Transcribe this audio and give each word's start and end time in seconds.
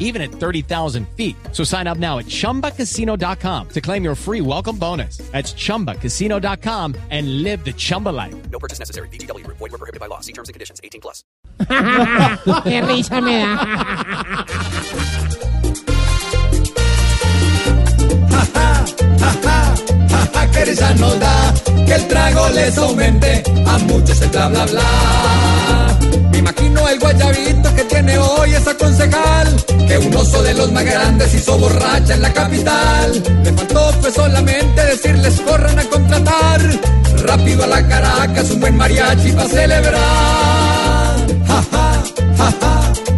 even 0.00 0.20
at 0.20 0.32
30,000 0.32 1.06
feet. 1.16 1.36
So 1.52 1.62
sign 1.62 1.86
up 1.86 1.98
now 1.98 2.18
at 2.18 2.26
chumbacasino.com 2.26 3.68
to 3.68 3.80
claim 3.80 4.02
your 4.02 4.16
free 4.16 4.40
welcome 4.40 4.76
bonus. 4.76 5.18
That's 5.30 5.52
chumbacasino.com 5.52 6.96
and 7.10 7.44
live 7.44 7.64
the 7.64 7.72
Chumba 7.72 8.08
life. 8.08 8.34
No 8.50 8.58
purchase 8.58 8.80
necessary. 8.80 9.08
BGW. 9.10 9.46
Void 9.46 9.60
were 9.60 9.78
prohibited 9.78 10.00
by 10.00 10.06
law. 10.06 10.18
See 10.18 10.32
terms 10.32 10.48
and 10.48 10.54
conditions. 10.54 10.80
18 10.82 11.00
plus. 11.00 11.22
Qué 12.64 12.80
risa 12.82 13.20
me 13.20 13.38
da. 13.38 14.70
que 20.52 20.64
risa 20.64 20.94
nos 20.94 21.18
da 21.20 21.54
que 21.86 21.94
el 21.94 22.08
trago 22.08 22.48
les 22.50 22.76
aumente 22.78 23.42
a 23.66 23.78
muchos 23.78 24.20
el 24.22 24.28
bla 24.30 24.48
bla 24.48 24.66
bla. 24.66 25.98
Me 26.32 26.38
imagino 26.38 26.88
el 26.88 26.98
guayabito 26.98 27.49
que 27.49 27.49
tiene 27.49 27.49
hoy 27.49 27.49
esa 28.60 28.76
concejal, 28.76 29.56
que 29.88 29.98
un 29.98 30.14
oso 30.14 30.42
de 30.42 30.54
los 30.54 30.70
más 30.72 30.84
grandes 30.84 31.34
hizo 31.34 31.58
borracha 31.58 32.14
en 32.14 32.22
la 32.22 32.32
capital. 32.32 33.22
Le 33.44 33.52
faltó 33.52 33.90
pues 34.00 34.14
solamente 34.14 34.84
decirles 34.84 35.40
corran 35.40 35.78
a 35.78 35.84
contratar, 35.84 36.60
rápido 37.24 37.64
a 37.64 37.66
la 37.66 37.88
Caracas 37.88 38.50
un 38.50 38.60
buen 38.60 38.76
mariachi 38.76 39.32
para 39.32 39.48
celebrar. 39.48 41.16
Ja, 41.48 41.64
ja, 41.72 42.02
ja, 42.38 42.52
ja, 42.60 42.76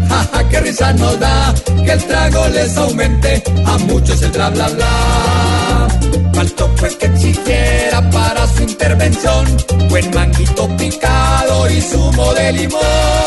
ja, 0.09 0.29
ja, 0.33 0.49
qué 0.49 0.61
risa 0.61 0.93
nos 0.93 1.19
da 1.19 1.55
que 1.85 1.93
el 1.93 2.05
trago 2.05 2.49
les 2.49 2.77
aumente 2.77 3.43
a 3.67 3.79
muchos 3.79 4.23
el 4.23 4.31
bla 4.31 4.51
bla 4.51 4.69
bla. 4.69 5.89
Faltó 6.35 6.69
pues 6.77 6.97
que 6.97 7.07
exigiera 7.07 8.11
para 8.11 8.47
su 8.47 8.63
intervención 8.63 9.47
buen 9.89 10.11
manguito 10.15 10.69
picado 10.77 11.71
y 11.71 11.81
zumo 11.81 12.33
de 12.35 12.53
limón. 12.53 13.22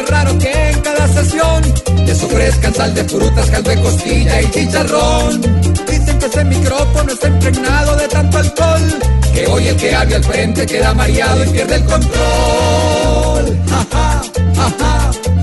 Es 0.00 0.08
raro 0.08 0.38
que 0.38 0.70
en 0.70 0.80
cada 0.80 1.08
sesión 1.08 1.62
les 2.06 2.22
ofrezcan 2.22 2.74
sal 2.74 2.94
de 2.94 3.04
frutas, 3.04 3.50
caldo 3.50 3.70
de 3.70 3.80
costilla 3.80 4.42
y 4.42 4.50
chicharrón. 4.50 5.40
Dicen 5.88 6.18
que 6.18 6.26
ese 6.26 6.44
micrófono 6.44 7.12
está 7.12 7.28
impregnado 7.28 7.96
de 7.96 8.08
tanto 8.08 8.38
alcohol 8.38 8.98
que 9.32 9.46
hoy 9.46 9.68
el 9.68 9.76
que 9.76 9.94
habla 9.94 10.16
al 10.16 10.24
frente 10.24 10.66
queda 10.66 10.94
mareado 10.94 11.44
y 11.44 11.48
pierde 11.48 11.74
el 11.76 11.84
control. 11.84 13.58
Ja, 13.68 13.86
ja, 13.92 14.22
ja, 14.56 14.72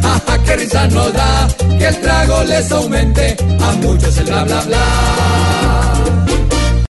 ja, 0.02 0.22
ja, 0.28 0.44
qué 0.44 0.56
risa 0.56 0.88
nos 0.88 1.14
da 1.14 1.48
que 1.78 1.88
el 1.88 2.02
trago 2.02 2.44
les 2.44 2.72
aumente 2.72 3.38
a 3.62 3.72
muchos 3.74 4.18
el 4.18 4.26
bla 4.26 4.44
bla 4.44 4.62
bla. 4.62 5.19